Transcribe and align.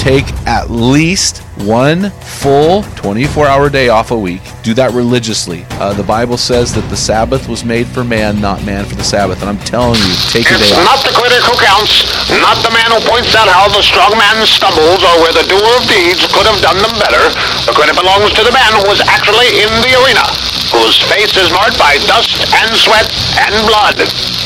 take 0.00 0.32
at 0.48 0.72
least 0.72 1.44
one 1.68 2.08
full 2.40 2.82
24 3.04 3.44
hour 3.44 3.68
day 3.68 3.92
off 3.92 4.10
a 4.10 4.18
week. 4.18 4.40
Do 4.64 4.72
that 4.80 4.96
religiously. 4.96 5.68
Uh, 5.76 5.92
the 5.92 6.02
Bible 6.02 6.40
says 6.40 6.72
that 6.72 6.88
the 6.88 6.96
Sabbath 6.96 7.52
was 7.52 7.68
made 7.68 7.84
for 7.84 8.00
man, 8.02 8.40
not 8.40 8.64
man 8.64 8.88
for 8.88 8.96
the 8.96 9.04
Sabbath. 9.04 9.44
And 9.44 9.52
I'm 9.52 9.60
telling 9.68 10.00
you, 10.00 10.14
take 10.32 10.48
a 10.48 10.56
day 10.56 10.72
off. 10.72 10.88
not 10.88 11.00
the 11.04 11.12
critic 11.12 11.44
who 11.44 11.52
counts, 11.60 12.08
not 12.40 12.56
the 12.64 12.72
man 12.72 12.88
who 12.88 13.00
points 13.04 13.36
out 13.36 13.44
how 13.44 13.68
the 13.68 13.84
strong 13.84 14.16
man 14.16 14.40
stumbles 14.48 15.04
or 15.04 15.14
where 15.20 15.36
the 15.36 15.44
doer 15.44 15.68
of 15.76 15.84
deeds 15.84 16.24
could 16.32 16.48
have 16.48 16.60
done 16.64 16.80
them 16.80 16.96
better. 16.96 17.20
The 17.68 17.76
credit 17.76 17.92
belongs 17.92 18.32
to 18.40 18.42
the 18.42 18.56
man 18.56 18.72
who 18.80 18.88
was 18.88 19.04
actually 19.04 19.52
in 19.60 19.68
the 19.84 19.92
arena, 20.00 20.24
whose 20.72 21.02
face 21.10 21.36
is 21.36 21.50
marked 21.52 21.78
by 21.78 21.98
dust 22.06 22.40
and 22.54 22.70
sweat 22.76 23.06
and 23.38 23.54
blood. 23.66 23.96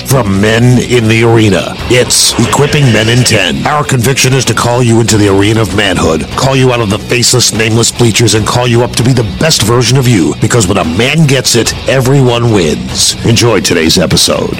From 0.08 0.40
Men 0.40 0.78
in 0.82 1.08
the 1.08 1.24
Arena, 1.24 1.74
it's 1.90 2.32
Equipping 2.38 2.84
Men 2.92 3.08
in 3.08 3.24
10. 3.24 3.66
Our 3.66 3.84
conviction 3.84 4.32
is 4.32 4.44
to 4.46 4.54
call 4.54 4.82
you 4.82 5.00
into 5.00 5.16
the 5.16 5.28
arena 5.28 5.60
of 5.62 5.76
manhood, 5.76 6.22
call 6.36 6.56
you 6.56 6.72
out 6.72 6.80
of 6.80 6.90
the 6.90 6.98
faceless, 6.98 7.52
nameless 7.52 7.90
bleachers, 7.90 8.34
and 8.34 8.46
call 8.46 8.66
you 8.66 8.82
up 8.82 8.92
to 8.92 9.02
be 9.02 9.12
the 9.12 9.36
best 9.38 9.62
version 9.62 9.98
of 9.98 10.06
you. 10.06 10.34
Because 10.40 10.66
when 10.66 10.78
a 10.78 10.84
man 10.84 11.26
gets 11.26 11.56
it, 11.56 11.74
everyone 11.88 12.52
wins. 12.52 13.14
Enjoy 13.26 13.60
today's 13.60 13.98
episode. 13.98 14.56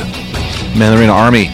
Men 0.77 0.93
in 0.93 0.97
the 0.97 0.99
Arena 1.01 1.13
Army. 1.13 1.51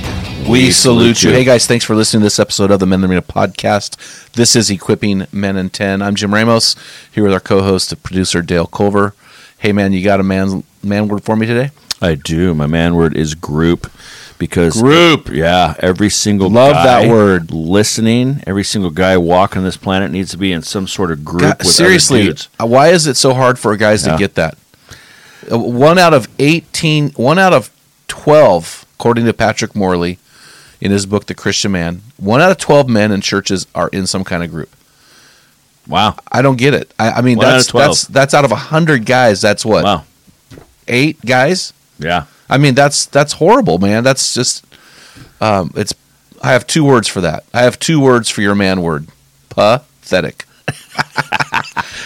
We, 0.48 0.70
salute 0.70 1.22
you. 1.22 1.30
Hey 1.30 1.44
guys, 1.44 1.66
thanks 1.66 1.84
for 1.84 1.94
listening 1.94 2.22
to 2.22 2.26
this 2.26 2.38
episode 2.40 2.70
of 2.70 2.80
the 2.80 2.86
Men 2.86 2.98
in 2.98 3.02
the 3.02 3.08
Arena 3.08 3.22
podcast. 3.22 3.96
This 4.32 4.56
is 4.56 4.70
Equipping 4.70 5.26
Men 5.30 5.56
in 5.56 5.70
10. 5.70 6.00
I'm 6.00 6.14
Jim 6.14 6.32
Ramos, 6.32 6.74
here 7.12 7.22
with 7.22 7.32
our 7.32 7.40
co-host, 7.40 7.92
and 7.92 8.02
producer 8.02 8.40
Dale 8.40 8.66
Culver. 8.66 9.14
Hey 9.60 9.72
man, 9.72 9.92
you 9.92 10.02
got 10.02 10.20
a 10.20 10.22
man 10.22 10.64
man 10.82 11.06
word 11.06 11.22
for 11.22 11.36
me 11.36 11.46
today? 11.46 11.70
I 12.00 12.14
do. 12.14 12.54
My 12.54 12.66
man 12.66 12.94
word 12.94 13.14
is 13.14 13.34
group 13.34 13.92
because 14.38 14.80
Group. 14.80 15.28
Yeah, 15.28 15.74
every 15.80 16.08
single 16.08 16.48
Love 16.48 16.72
that 16.72 17.10
word. 17.10 17.50
Listening, 17.50 18.42
every 18.46 18.64
single 18.64 18.90
guy 18.90 19.18
walking 19.18 19.62
this 19.62 19.76
planet 19.76 20.10
needs 20.10 20.30
to 20.30 20.38
be 20.38 20.50
in 20.50 20.62
some 20.62 20.88
sort 20.88 21.12
of 21.12 21.24
group. 21.26 21.42
God, 21.42 21.58
with 21.58 21.66
other 21.66 21.72
seriously, 21.72 22.34
uh, 22.58 22.66
why 22.66 22.88
is 22.88 23.06
it 23.06 23.18
so 23.18 23.34
hard 23.34 23.58
for 23.58 23.76
guys 23.76 24.02
to 24.04 24.16
get 24.16 24.34
that? 24.36 24.56
Uh, 25.52 25.58
One 25.58 25.98
out 25.98 26.14
of 26.14 26.26
18, 26.38 27.10
one 27.10 27.38
out 27.38 27.52
of 27.52 27.70
12, 28.08 28.86
according 28.94 29.26
to 29.26 29.34
Patrick 29.34 29.76
Morley 29.76 30.18
in 30.80 30.90
his 30.90 31.04
book, 31.04 31.26
The 31.26 31.34
Christian 31.34 31.72
Man, 31.72 32.00
one 32.16 32.40
out 32.40 32.50
of 32.50 32.56
12 32.56 32.88
men 32.88 33.12
in 33.12 33.20
churches 33.20 33.66
are 33.74 33.88
in 33.88 34.06
some 34.06 34.24
kind 34.24 34.42
of 34.42 34.50
group. 34.50 34.74
Wow, 35.90 36.16
I 36.30 36.40
don't 36.40 36.56
get 36.56 36.72
it. 36.72 36.92
I, 36.98 37.10
I 37.10 37.20
mean, 37.20 37.36
One 37.38 37.46
out 37.46 37.50
that's, 37.52 37.66
of 37.66 37.72
12. 37.72 37.86
that's, 37.88 38.04
that's 38.06 38.34
out 38.34 38.44
of 38.46 38.50
100 38.52 39.04
guys. 39.04 39.42
That's 39.42 39.64
what? 39.64 39.84
wow, 39.84 40.04
Eight 40.88 41.20
guys? 41.26 41.72
yeah. 41.98 42.24
I 42.48 42.58
mean, 42.58 42.74
that's 42.74 43.06
that's 43.06 43.34
horrible, 43.34 43.78
man. 43.78 44.02
That's 44.04 44.32
just 44.34 44.64
um, 45.40 45.72
it's. 45.76 45.94
I 46.42 46.52
have 46.52 46.66
two 46.66 46.84
words 46.84 47.06
for 47.06 47.20
that. 47.20 47.44
I 47.52 47.62
have 47.62 47.78
two 47.78 48.00
words 48.00 48.28
for 48.30 48.40
your 48.40 48.54
man 48.54 48.80
word. 48.82 49.08
Pathetic. 49.50 50.46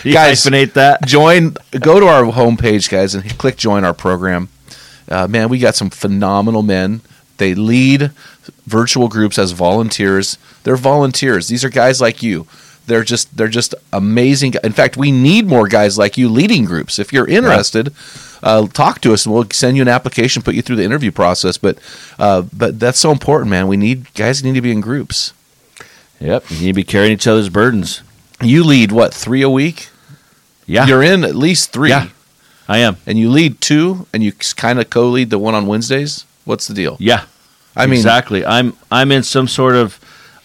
You 0.05 0.13
Guys- 0.13 0.45
hyphenate 0.45 0.75
that. 0.75 1.07
Join. 1.07 1.57
Go 1.81 1.99
to 1.99 2.07
our 2.07 2.25
homepage, 2.25 2.91
guys, 2.91 3.15
and 3.15 3.39
click 3.39 3.57
join 3.57 3.85
our 3.85 3.95
program. 3.95 4.51
Uh, 5.09 5.27
man, 5.27 5.49
we 5.49 5.59
got 5.59 5.75
some 5.75 5.89
phenomenal 5.89 6.63
men. 6.63 7.01
They 7.39 7.55
lead 7.55 8.11
virtual 8.67 9.09
groups 9.09 9.39
as 9.39 9.53
volunteers. 9.53 10.37
They're 10.63 10.77
volunteers. 10.77 11.49
These 11.49 11.65
are 11.65 11.71
guys 11.71 12.03
like 12.03 12.23
you. 12.23 12.47
They're 12.87 13.05
just 13.05 13.37
they're 13.37 13.49
just 13.49 13.75
amazing. 13.93 14.55
In 14.63 14.73
fact, 14.73 14.97
we 14.97 15.11
need 15.11 15.47
more 15.47 15.69
guys 15.69 15.97
like 15.97 16.19
you 16.19 16.29
leading 16.29 16.65
groups. 16.65 16.99
If 16.99 17.13
you're 17.13 17.27
interested, 17.27 17.93
uh, 18.43 18.67
talk 18.69 19.01
to 19.03 19.13
us 19.15 19.25
and 19.25 19.35
we'll 19.35 19.49
send 19.51 19.77
you 19.77 19.83
an 19.83 19.89
application, 19.89 20.43
put 20.43 20.55
you 20.55 20.63
through 20.63 20.77
the 20.77 20.85
interview 20.85 21.11
process. 21.11 21.57
But 21.57 21.79
uh, 22.19 22.43
but 22.53 22.79
that's 22.79 22.99
so 22.99 23.11
important, 23.11 23.51
man. 23.51 23.69
We 23.69 23.77
need 23.79 24.13
guys 24.15 24.45
need 24.45 24.55
to 24.55 24.61
be 24.61 24.71
in 24.71 24.81
groups. 24.83 25.33
Yep, 26.21 26.51
you 26.51 26.59
need 26.61 26.67
to 26.69 26.73
be 26.75 26.85
carrying 26.85 27.13
each 27.13 27.27
other's 27.27 27.49
burdens. 27.49 28.03
You 28.43 28.65
lead 28.65 28.93
what 28.93 29.15
three 29.15 29.43
a 29.43 29.51
week? 29.51 29.89
Yeah, 30.67 30.87
You're 30.87 31.03
in 31.03 31.25
at 31.25 31.35
least 31.35 31.73
three, 31.73 31.91
Yeah. 31.91 32.09
I 32.69 32.79
am. 32.79 32.97
and 33.07 33.19
you 33.19 33.29
lead 33.31 33.61
two, 33.61 34.07
and 34.15 34.23
you 34.25 34.33
kind 34.57 34.81
of 34.81 34.89
co-lead 34.89 35.29
the 35.29 35.39
one 35.39 35.55
on 35.55 35.67
Wednesdays. 35.67 36.25
What's 36.47 36.67
the 36.67 36.73
deal? 36.75 36.97
Yeah, 36.99 37.25
I 37.77 37.85
mean, 37.87 37.97
exactly. 37.97 38.45
I'm 38.47 38.75
I'm 38.91 39.13
in 39.13 39.23
some 39.23 39.47
sort 39.49 39.75
of 39.75 39.99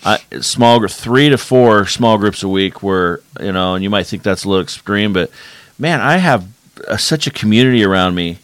uh, 0.04 0.18
small 0.42 0.86
three 0.88 1.30
to 1.30 1.38
four 1.38 1.86
small 1.86 2.18
groups 2.18 2.44
a 2.44 2.50
week 2.50 2.82
where 2.82 3.22
you 3.40 3.52
know, 3.52 3.76
and 3.76 3.84
you 3.84 3.90
might 3.90 4.08
think 4.08 4.24
that's 4.24 4.44
a 4.44 4.50
little 4.50 4.64
extreme, 4.64 5.14
but 5.14 5.30
man, 5.78 6.02
I 6.02 6.18
have 6.18 6.48
uh, 6.88 6.98
such 6.98 7.28
a 7.28 7.32
community 7.32 7.84
around 7.84 8.16
me 8.16 8.40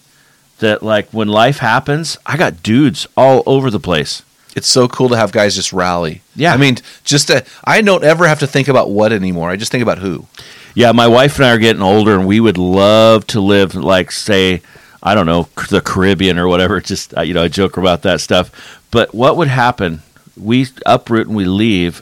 that 0.59 0.83
like 0.83 1.09
when 1.09 1.27
life 1.27 1.59
happens, 1.59 2.17
I 2.25 2.37
got 2.37 2.63
dudes 2.63 3.07
all 3.15 3.43
over 3.45 3.69
the 3.69 3.79
place. 3.79 4.23
it's 4.55 4.67
so 4.67 4.87
cool 4.87 5.09
to 5.09 5.17
have 5.17 5.31
guys 5.33 5.55
just 5.55 5.73
rally. 5.73 6.21
Yeah. 6.35 6.53
I 6.53 6.57
mean, 6.57 6.77
just 7.03 7.27
to, 7.27 7.45
I 7.65 7.81
don't 7.81 8.05
ever 8.05 8.25
have 8.25 8.39
to 8.39 8.47
think 8.47 8.69
about 8.69 8.89
what 8.89 9.11
anymore. 9.11 9.49
I 9.49 9.57
just 9.57 9.71
think 9.71 9.81
about 9.81 9.97
who. 9.97 10.27
Yeah, 10.75 10.91
my 10.93 11.07
wife 11.07 11.37
and 11.37 11.45
I 11.45 11.51
are 11.53 11.57
getting 11.57 11.81
older, 11.81 12.17
and 12.17 12.27
we 12.27 12.39
would 12.39 12.57
love 12.57 13.27
to 13.27 13.39
live 13.41 13.75
like 13.75 14.11
say. 14.11 14.61
I 15.03 15.13
don't 15.13 15.27
know 15.27 15.47
the 15.69 15.81
Caribbean 15.81 16.39
or 16.39 16.47
whatever. 16.47 16.81
Just 16.81 17.15
uh, 17.15 17.21
you 17.21 17.33
know, 17.33 17.43
I 17.43 17.47
joke 17.47 17.77
about 17.77 18.01
that 18.01 18.21
stuff. 18.21 18.81
But 18.91 19.13
what 19.13 19.37
would 19.37 19.47
happen? 19.49 20.01
We 20.37 20.67
uproot 20.85 21.27
and 21.27 21.35
we 21.35 21.45
leave. 21.45 22.01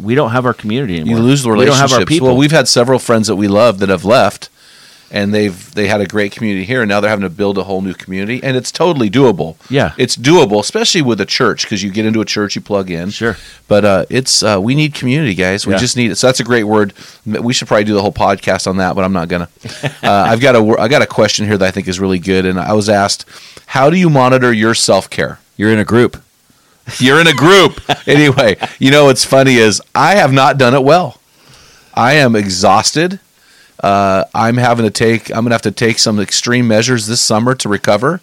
We 0.00 0.14
don't 0.14 0.30
have 0.30 0.46
our 0.46 0.54
community 0.54 1.00
anymore. 1.00 1.18
You 1.18 1.22
lose 1.24 1.42
the 1.42 1.48
We 1.48 1.54
don't 1.56 1.64
relationships. 1.64 1.92
have 1.92 2.00
our 2.00 2.06
people. 2.06 2.28
Well, 2.28 2.36
we've 2.36 2.52
had 2.52 2.68
several 2.68 2.98
friends 2.98 3.26
that 3.26 3.36
we 3.36 3.48
love 3.48 3.80
that 3.80 3.88
have 3.88 4.04
left, 4.04 4.48
and 5.10 5.34
they've 5.34 5.74
they 5.74 5.88
had 5.88 6.00
a 6.00 6.06
great 6.06 6.30
community 6.30 6.64
here, 6.64 6.82
and 6.82 6.88
now 6.88 7.00
they're 7.00 7.10
having 7.10 7.24
to 7.24 7.28
build 7.30 7.58
a 7.58 7.64
whole 7.64 7.80
new 7.82 7.92
community, 7.92 8.40
and 8.44 8.56
it's 8.56 8.70
totally 8.70 9.10
doable. 9.10 9.56
Yeah. 9.68 9.92
it's 9.98 10.16
doable, 10.16 10.60
especially 10.60 11.02
with 11.02 11.20
a 11.20 11.26
church 11.26 11.64
because 11.64 11.82
you 11.82 11.90
get 11.90 12.06
into 12.06 12.20
a 12.20 12.24
church, 12.24 12.54
you 12.54 12.62
plug 12.62 12.90
in. 12.92 13.10
Sure. 13.10 13.36
but 13.66 13.84
uh, 13.84 14.06
it's 14.08 14.44
uh, 14.44 14.60
we 14.62 14.76
need 14.76 14.94
community, 14.94 15.34
guys. 15.34 15.66
We 15.66 15.72
Yeah. 15.72 15.78
just 15.80 15.96
need 15.96 16.12
it. 16.12 16.14
So 16.14 16.28
that's 16.28 16.38
a 16.38 16.44
great 16.44 16.64
word. 16.64 16.92
We 17.26 17.52
should 17.52 17.66
probably 17.66 17.82
do 17.84 17.94
the 17.94 18.02
whole 18.02 18.12
podcast 18.12 18.68
on 18.68 18.76
that, 18.76 18.94
but 18.94 19.02
I'm 19.04 19.12
not 19.12 19.26
gonna. 19.26 19.48
uh, 19.84 19.90
I've 20.30 20.40
got 20.40 20.54
a 20.54 20.62
wor- 20.62 20.76
got 20.88 21.02
a 21.02 21.06
question 21.06 21.44
here 21.46 21.58
that 21.58 21.66
I 21.66 21.72
think 21.72 21.88
is 21.88 21.98
really 21.98 22.20
good, 22.20 22.46
and 22.46 22.60
I 22.60 22.72
was 22.74 22.88
asked, 22.88 23.24
how 23.66 23.90
do 23.90 23.96
you 23.96 24.08
monitor 24.08 24.52
your 24.52 24.74
self 24.76 25.10
care? 25.10 25.40
You're 25.56 25.72
in 25.72 25.80
a 25.80 25.84
group. 25.84 26.21
You're 26.98 27.20
in 27.20 27.26
a 27.26 27.34
group. 27.34 27.80
anyway, 28.06 28.56
you 28.78 28.90
know 28.90 29.06
what's 29.06 29.24
funny 29.24 29.54
is 29.54 29.80
I 29.94 30.16
have 30.16 30.32
not 30.32 30.58
done 30.58 30.74
it 30.74 30.82
well. 30.82 31.20
I 31.94 32.14
am 32.14 32.34
exhausted. 32.34 33.20
Uh, 33.80 34.24
I'm 34.34 34.56
having 34.56 34.84
to 34.84 34.90
take. 34.90 35.30
I'm 35.30 35.44
gonna 35.44 35.54
have 35.54 35.62
to 35.62 35.72
take 35.72 35.98
some 35.98 36.20
extreme 36.20 36.68
measures 36.68 37.06
this 37.06 37.20
summer 37.20 37.54
to 37.56 37.68
recover, 37.68 38.20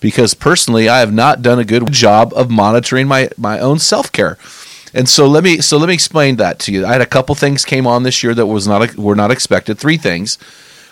because 0.00 0.34
personally, 0.34 0.88
I 0.88 1.00
have 1.00 1.12
not 1.12 1.42
done 1.42 1.58
a 1.58 1.64
good 1.64 1.92
job 1.92 2.32
of 2.34 2.50
monitoring 2.50 3.06
my 3.06 3.30
my 3.36 3.58
own 3.58 3.78
self 3.78 4.10
care. 4.10 4.38
And 4.94 5.08
so 5.08 5.26
let 5.26 5.44
me 5.44 5.60
so 5.60 5.76
let 5.76 5.88
me 5.88 5.94
explain 5.94 6.36
that 6.36 6.58
to 6.60 6.72
you. 6.72 6.86
I 6.86 6.92
had 6.92 7.00
a 7.00 7.06
couple 7.06 7.34
things 7.34 7.64
came 7.64 7.86
on 7.86 8.02
this 8.02 8.22
year 8.22 8.34
that 8.34 8.46
was 8.46 8.66
not 8.66 8.96
were 8.96 9.16
not 9.16 9.30
expected. 9.30 9.78
Three 9.78 9.98
things. 9.98 10.38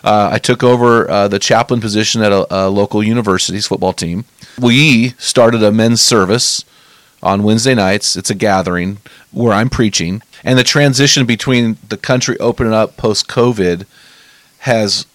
Uh, 0.04 0.30
I 0.32 0.38
took 0.38 0.64
over 0.64 1.08
uh, 1.08 1.28
the 1.28 1.38
chaplain 1.38 1.80
position 1.80 2.22
at 2.22 2.32
a, 2.32 2.46
a 2.50 2.68
local 2.68 3.04
university's 3.04 3.68
football 3.68 3.92
team. 3.92 4.24
We 4.60 5.10
started 5.10 5.62
a 5.62 5.70
men's 5.70 6.00
service 6.00 6.64
on 7.22 7.42
Wednesday 7.42 7.74
nights. 7.74 8.16
It's 8.16 8.30
a 8.30 8.34
gathering 8.34 8.98
where 9.30 9.52
I'm 9.52 9.70
preaching. 9.70 10.22
And 10.44 10.58
the 10.58 10.64
transition 10.64 11.24
between 11.26 11.76
the 11.88 11.96
country 11.96 12.38
opening 12.38 12.72
up 12.72 12.96
post 12.96 13.28
COVID 13.28 13.86
has 14.60 15.06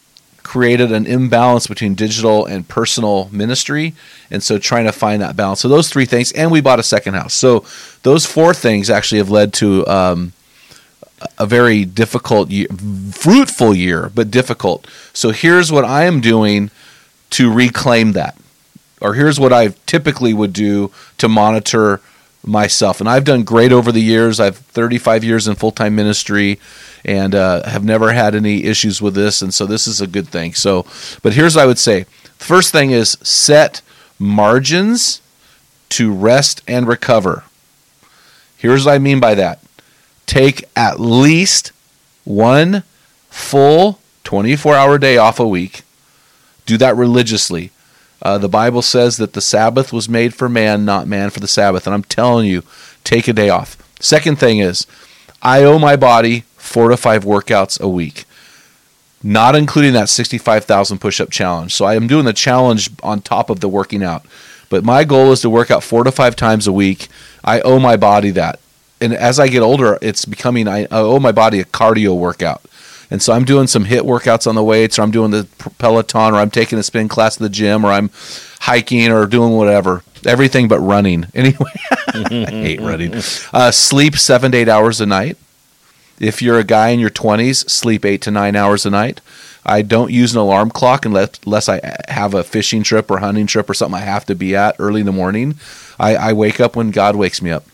created 0.43 0.93
an 0.93 1.05
imbalance 1.05 1.67
between 1.67 1.93
digital 1.93 2.45
and 2.45 2.67
personal 2.67 3.29
ministry. 3.33 3.93
And 4.31 4.41
so 4.41 4.57
trying 4.57 4.85
to 4.85 4.93
find 4.93 5.21
that 5.21 5.35
balance. 5.35 5.59
So 5.59 5.67
those 5.67 5.89
three 5.89 6.05
things. 6.05 6.31
And 6.31 6.51
we 6.51 6.61
bought 6.61 6.79
a 6.79 6.83
second 6.83 7.15
house. 7.15 7.33
So 7.33 7.65
those 8.03 8.25
four 8.25 8.53
things 8.53 8.89
actually 8.89 9.17
have 9.17 9.29
led 9.29 9.51
to 9.55 9.85
um, 9.87 10.31
a 11.37 11.45
very 11.45 11.83
difficult 11.83 12.49
year, 12.49 12.67
fruitful 13.11 13.75
year, 13.75 14.09
but 14.15 14.31
difficult. 14.31 14.87
So 15.11 15.31
here's 15.31 15.71
what 15.71 15.83
I 15.83 16.05
am 16.05 16.21
doing 16.21 16.71
to 17.31 17.51
reclaim 17.51 18.13
that. 18.13 18.37
Or 19.01 19.13
here's 19.13 19.39
what 19.39 19.53
I 19.53 19.69
typically 19.85 20.33
would 20.33 20.53
do 20.53 20.91
to 21.17 21.27
monitor 21.27 22.01
myself. 22.43 22.99
And 22.99 23.09
I've 23.09 23.25
done 23.25 23.43
great 23.43 23.71
over 23.71 23.91
the 23.91 24.01
years. 24.01 24.39
I've 24.39 24.57
35 24.57 25.23
years 25.23 25.47
in 25.47 25.55
full 25.55 25.71
time 25.71 25.95
ministry 25.95 26.59
and 27.05 27.35
uh, 27.35 27.67
have 27.67 27.83
never 27.83 28.13
had 28.13 28.35
any 28.35 28.63
issues 28.63 29.01
with 29.01 29.13
this. 29.13 29.41
And 29.41 29.53
so 29.53 29.65
this 29.65 29.87
is 29.87 30.01
a 30.01 30.07
good 30.07 30.27
thing. 30.27 30.53
So, 30.53 30.85
but 31.21 31.33
here's 31.33 31.55
what 31.55 31.63
I 31.63 31.67
would 31.67 31.79
say 31.79 32.03
the 32.37 32.45
first 32.45 32.71
thing 32.71 32.91
is 32.91 33.17
set 33.21 33.81
margins 34.19 35.21
to 35.89 36.13
rest 36.13 36.61
and 36.67 36.87
recover. 36.87 37.43
Here's 38.57 38.85
what 38.85 38.95
I 38.95 38.99
mean 38.99 39.19
by 39.19 39.35
that 39.35 39.59
take 40.25 40.65
at 40.75 40.99
least 40.99 41.71
one 42.25 42.83
full 43.29 43.99
24 44.23 44.75
hour 44.75 44.97
day 44.97 45.17
off 45.17 45.39
a 45.39 45.47
week. 45.47 45.83
Do 46.65 46.77
that 46.77 46.95
religiously. 46.95 47.71
Uh, 48.21 48.37
the 48.37 48.49
Bible 48.49 48.81
says 48.81 49.17
that 49.17 49.33
the 49.33 49.41
Sabbath 49.41 49.93
was 49.93 50.09
made 50.09 50.33
for 50.33 50.49
man, 50.49 50.85
not 50.85 51.07
man 51.07 51.29
for 51.29 51.39
the 51.39 51.47
Sabbath. 51.47 51.85
And 51.85 51.93
I'm 51.93 52.03
telling 52.03 52.47
you, 52.47 52.63
take 53.03 53.27
a 53.27 53.33
day 53.33 53.49
off. 53.49 53.77
Second 53.99 54.39
thing 54.39 54.59
is, 54.59 54.87
I 55.41 55.63
owe 55.63 55.79
my 55.79 55.95
body 55.95 56.41
four 56.55 56.89
to 56.89 56.97
five 56.97 57.23
workouts 57.23 57.79
a 57.79 57.87
week, 57.87 58.25
not 59.23 59.55
including 59.55 59.93
that 59.93 60.09
65,000 60.09 60.99
push 60.99 61.21
up 61.21 61.29
challenge. 61.29 61.73
So 61.73 61.85
I 61.85 61.95
am 61.95 62.07
doing 62.07 62.25
the 62.25 62.33
challenge 62.33 62.89
on 63.03 63.21
top 63.21 63.49
of 63.49 63.59
the 63.59 63.69
working 63.69 64.03
out. 64.03 64.25
But 64.69 64.83
my 64.83 65.03
goal 65.03 65.31
is 65.31 65.41
to 65.41 65.49
work 65.49 65.71
out 65.71 65.83
four 65.83 66.03
to 66.03 66.11
five 66.11 66.35
times 66.35 66.67
a 66.67 66.73
week. 66.73 67.07
I 67.43 67.61
owe 67.61 67.79
my 67.79 67.97
body 67.97 68.31
that. 68.31 68.59
And 68.99 69.13
as 69.13 69.39
I 69.39 69.47
get 69.47 69.61
older, 69.61 69.97
it's 70.01 70.25
becoming, 70.25 70.67
I 70.67 70.87
owe 70.89 71.19
my 71.19 71.31
body 71.31 71.59
a 71.59 71.65
cardio 71.65 72.17
workout. 72.17 72.63
And 73.09 73.21
so 73.21 73.33
I'm 73.33 73.45
doing 73.45 73.67
some 73.67 73.85
HIIT 73.85 74.01
workouts 74.01 74.47
on 74.47 74.55
the 74.55 74.63
weights, 74.63 74.99
or 74.99 75.03
I'm 75.03 75.11
doing 75.11 75.31
the 75.31 75.47
Peloton, 75.77 76.33
or 76.33 76.37
I'm 76.37 76.49
taking 76.51 76.77
a 76.77 76.83
spin 76.83 77.07
class 77.07 77.37
at 77.37 77.41
the 77.41 77.49
gym, 77.49 77.85
or 77.85 77.91
I'm 77.91 78.09
hiking, 78.59 79.11
or 79.11 79.25
doing 79.25 79.53
whatever. 79.53 80.03
Everything 80.25 80.67
but 80.67 80.79
running. 80.79 81.25
Anyway, 81.33 81.71
I 82.07 82.45
hate 82.49 82.81
running. 82.81 83.13
Uh, 83.53 83.71
sleep 83.71 84.15
seven 84.17 84.51
to 84.51 84.57
eight 84.57 84.67
hours 84.69 84.99
a 84.99 85.05
night. 85.05 85.37
If 86.19 86.41
you're 86.41 86.57
a 86.59 86.63
guy 86.63 86.89
in 86.89 86.99
your 86.99 87.11
20s, 87.11 87.69
sleep 87.69 88.03
eight 88.03 88.21
to 88.23 88.31
nine 88.31 88.55
hours 88.55 88.85
a 88.85 88.89
night. 88.89 89.21
I 89.65 89.81
don't 89.83 90.11
use 90.11 90.33
an 90.33 90.39
alarm 90.39 90.71
clock 90.71 91.05
unless, 91.05 91.39
unless 91.45 91.69
I 91.69 91.81
have 92.07 92.33
a 92.33 92.43
fishing 92.43 92.83
trip 92.83 93.11
or 93.11 93.19
hunting 93.19 93.45
trip 93.47 93.69
or 93.69 93.73
something 93.73 94.01
I 94.01 94.05
have 94.05 94.25
to 94.25 94.35
be 94.35 94.55
at 94.55 94.75
early 94.79 95.01
in 95.01 95.05
the 95.05 95.11
morning. 95.11 95.55
I, 95.99 96.15
I 96.15 96.33
wake 96.33 96.59
up 96.59 96.75
when 96.75 96.91
God 96.91 97.15
wakes 97.15 97.41
me 97.41 97.51
up. 97.51 97.65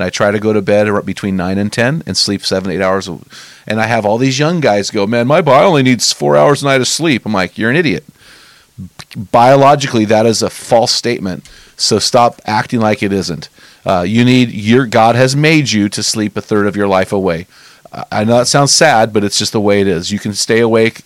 And 0.00 0.06
I 0.06 0.08
try 0.08 0.30
to 0.30 0.40
go 0.40 0.54
to 0.54 0.62
bed 0.62 0.88
between 1.04 1.36
9 1.36 1.58
and 1.58 1.70
10 1.70 2.04
and 2.06 2.16
sleep 2.16 2.40
seven, 2.46 2.70
eight 2.70 2.80
hours. 2.80 3.06
And 3.66 3.78
I 3.78 3.86
have 3.86 4.06
all 4.06 4.16
these 4.16 4.38
young 4.38 4.60
guys 4.60 4.90
go, 4.90 5.06
Man, 5.06 5.26
my 5.26 5.42
body 5.42 5.66
only 5.66 5.82
needs 5.82 6.10
four 6.10 6.38
hours 6.38 6.62
a 6.62 6.64
night 6.64 6.80
of 6.80 6.88
sleep. 6.88 7.26
I'm 7.26 7.34
like, 7.34 7.58
You're 7.58 7.68
an 7.68 7.76
idiot. 7.76 8.04
Biologically, 9.14 10.06
that 10.06 10.24
is 10.24 10.40
a 10.40 10.48
false 10.48 10.90
statement. 10.90 11.46
So 11.76 11.98
stop 11.98 12.40
acting 12.46 12.80
like 12.80 13.02
it 13.02 13.12
isn't. 13.12 13.50
Uh, 13.84 14.06
you 14.08 14.24
need 14.24 14.52
your 14.52 14.86
God 14.86 15.16
has 15.16 15.36
made 15.36 15.70
you 15.70 15.90
to 15.90 16.02
sleep 16.02 16.34
a 16.34 16.40
third 16.40 16.66
of 16.66 16.76
your 16.76 16.88
life 16.88 17.12
away. 17.12 17.46
I 18.10 18.24
know 18.24 18.38
that 18.38 18.46
sounds 18.46 18.72
sad, 18.72 19.12
but 19.12 19.22
it's 19.22 19.38
just 19.38 19.52
the 19.52 19.60
way 19.60 19.82
it 19.82 19.86
is. 19.86 20.10
You 20.10 20.18
can 20.18 20.32
stay 20.32 20.60
awake 20.60 21.02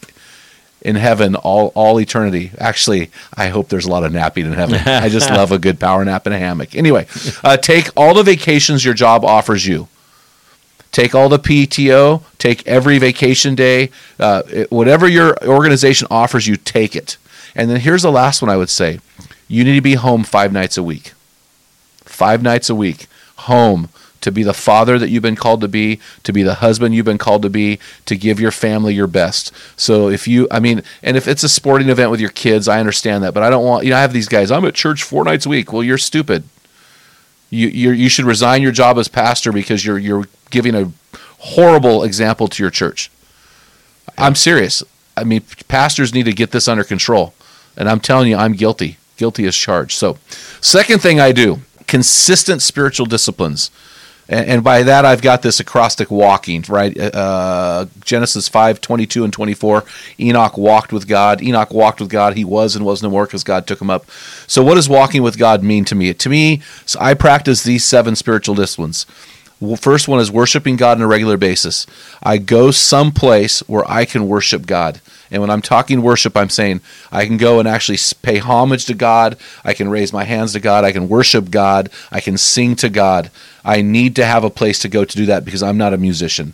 in 0.85 0.97
heaven 0.97 1.35
all 1.35 1.73
all 1.75 1.99
eternity. 1.99 2.53
Actually, 2.59 3.11
I 3.35 3.49
hope 3.49 3.69
there's 3.69 3.87
a 3.87 3.91
lot 3.91 4.05
of 4.05 4.13
napping 4.13 4.47
in 4.47 4.53
heaven. 4.53 4.81
I 4.87 5.09
just 5.09 5.31
love 5.31 5.51
a 5.51 5.59
good 5.59 5.81
power 5.81 6.05
nap 6.05 6.27
in 6.27 6.33
a 6.33 6.39
hammock. 6.39 6.77
Anyway, 6.77 7.07
uh, 7.43 7.57
take 7.57 7.89
all 7.97 8.15
the 8.15 8.23
vacations 8.23 8.85
your 8.85 8.95
job 8.95 9.25
offers 9.25 9.67
you. 9.67 9.89
Take 10.93 11.15
all 11.15 11.29
the 11.29 11.39
PTO. 11.41 12.23
Take 12.39 12.65
every 12.69 12.99
vacation 12.99 13.57
day. 13.57 13.91
Uh, 14.21 14.43
whatever 14.69 15.09
your 15.09 15.37
organization 15.45 16.07
offers 16.11 16.47
you, 16.47 16.57
take 16.57 16.95
it. 16.95 17.17
And 17.57 17.69
then 17.69 17.81
here's 17.81 18.03
the 18.03 18.13
last 18.13 18.43
one 18.43 18.51
I 18.51 18.57
would 18.57 18.71
say: 18.71 19.01
you 19.49 19.65
need 19.65 19.75
to 19.75 19.81
be 19.81 19.95
home 19.95 20.23
five 20.23 20.53
nights 20.53 20.77
a 20.77 20.83
week. 20.83 21.13
Five 22.05 22.43
nights 22.43 22.71
a 22.71 22.75
week, 22.75 23.07
home 23.37 23.89
to 24.25 24.33
be 24.33 24.43
the 24.43 24.55
father 24.55 24.99
that 24.99 25.11
you've 25.11 25.23
been 25.23 25.37
called 25.37 25.61
to 25.61 25.69
be, 25.69 26.01
to 26.23 26.33
be 26.33 26.43
the 26.43 26.55
husband 26.55 26.95
you've 26.95 27.05
been 27.05 27.19
called 27.19 27.43
to 27.43 27.51
be, 27.51 27.79
to 28.07 28.17
give 28.17 28.41
your 28.41 28.51
family 28.51 28.95
your 28.95 29.07
best. 29.07 29.53
So 29.77 30.09
if 30.09 30.27
you, 30.27 30.49
I 30.51 30.61
mean, 30.61 30.83
and 31.03 31.15
if 31.15 31.29
it's 31.29 31.43
a 31.43 31.49
sporting 31.49 31.91
event 31.91 32.11
with 32.11 32.21
your 32.21 32.31
kids, 32.31 32.67
I 32.67 32.81
understand 32.81 33.23
that, 33.23 33.35
but 33.35 33.43
I 33.43 33.51
don't 33.51 33.67
want, 33.67 33.85
you 33.85 33.91
know, 33.91 33.99
I 33.99 34.01
have 34.01 34.15
these 34.15 34.27
guys, 34.27 34.51
I'm 34.51 34.65
at 34.65 34.75
church 34.75 35.03
four 35.03 35.25
nights 35.25 35.45
a 35.45 35.51
week. 35.51 35.75
Well, 35.75 35.83
you're 35.83 35.99
stupid. 35.99 36.45
You, 37.51 37.69
you 37.69 37.91
you 37.91 38.09
should 38.09 38.25
resign 38.25 38.63
your 38.63 38.73
job 38.73 38.97
as 38.97 39.09
pastor 39.09 39.53
because 39.53 39.85
you're, 39.85 39.99
you're 39.99 40.25
giving 40.49 40.75
a 40.75 40.91
horrible 41.39 42.03
example 42.03 42.49
to 42.49 42.63
your 42.63 42.71
church. 42.71 43.11
I'm 44.17 44.35
serious. 44.35 44.83
I 45.19 45.25
mean, 45.25 45.43
pastors 45.69 46.15
need 46.15 46.25
to 46.25 46.33
get 46.33 46.51
this 46.51 46.67
under 46.67 46.83
control. 46.83 47.35
And 47.77 47.91
I'm 47.91 48.01
telling 48.01 48.29
you, 48.29 48.37
I'm 48.37 48.55
guilty. 48.55 48.97
Guilty 49.19 49.47
as 49.47 49.55
charged. 49.55 49.99
So, 49.99 50.17
second 50.61 51.01
thing 51.03 51.21
I 51.21 51.33
do 51.33 51.61
consistent 51.87 52.63
spiritual 52.63 53.07
disciplines. 53.07 53.71
And, 54.29 54.47
and 54.47 54.65
by 54.65 54.83
that, 54.83 55.05
I've 55.05 55.23
got 55.23 55.43
this 55.43 55.61
acrostic 55.61 56.11
walking, 56.11 56.65
right? 56.69 56.97
Uh, 56.99 57.87
Genesis 58.05 58.49
5 58.49 58.81
22 58.81 59.25
and 59.25 59.33
24. 59.33 59.85
Enoch 60.21 60.57
walked 60.57 60.93
with 60.93 61.07
God. 61.07 61.43
Enoch 61.43 61.73
walked 61.73 62.01
with 62.01 62.11
God. 62.11 62.37
He 62.37 62.45
was 62.45 62.75
and 62.77 62.85
was 62.85 63.03
no 63.03 63.11
more 63.11 63.27
because 63.27 63.45
God 63.45 63.67
took 63.67 63.81
him 63.81 63.91
up. 63.91 64.07
So, 64.47 64.63
what 64.63 64.75
does 64.75 64.89
walking 64.89 65.23
with 65.23 65.39
God 65.39 65.63
mean 65.63 65.85
to 65.87 65.95
me? 65.95 66.13
To 66.15 66.29
me, 66.29 66.63
so 66.87 66.99
I 67.01 67.15
practice 67.15 67.63
these 67.63 67.85
seven 67.85 68.17
spiritual 68.17 68.55
disciplines. 68.55 69.07
First 69.79 70.09
one 70.09 70.21
is 70.21 70.31
worshiping 70.31 70.77
God 70.77 70.99
on 70.99 71.03
a 71.03 71.07
regular 71.07 71.37
basis. 71.37 71.87
I 72.23 72.39
go 72.39 72.71
someplace 72.71 73.61
where 73.61 73.89
I 73.91 74.05
can 74.05 74.29
worship 74.29 74.67
God. 74.67 75.01
And 75.31 75.41
when 75.41 75.51
I'm 75.51 75.63
talking 75.63 76.03
worship, 76.03 76.37
I'm 76.37 76.51
saying 76.51 76.81
I 77.11 77.25
can 77.27 77.39
go 77.39 77.59
and 77.59 77.67
actually 77.67 77.99
pay 78.23 78.39
homage 78.39 78.85
to 78.87 78.95
God. 78.95 79.37
I 79.65 79.73
can 79.73 79.89
raise 79.89 80.13
my 80.13 80.25
hands 80.25 80.53
to 80.53 80.61
God. 80.61 80.85
I 80.85 80.93
can 80.93 81.09
worship 81.09 81.51
God. 81.51 81.89
I 82.13 82.21
can 82.21 82.37
sing 82.37 82.77
to 82.77 82.89
God. 82.89 83.31
I 83.65 83.81
need 83.81 84.17
to 84.17 84.25
have 84.25 84.45
a 84.45 84.51
place 84.51 84.79
to 84.81 84.89
go 84.89 85.05
to 85.05 85.17
do 85.17 85.27
that 85.27 85.45
because 85.45 85.63
I'm 85.63 85.79
not 85.79 85.95
a 85.95 85.99
musician. 85.99 86.53